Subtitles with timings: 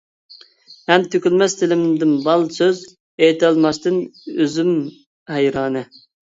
[0.91, 2.79] ھەم تۆكۈلمەس تىلىمدىن بال سۆز،
[3.27, 4.01] ئېيتالماستىن
[4.39, 4.73] ئۆزۈم
[5.37, 5.87] ھەيرانە.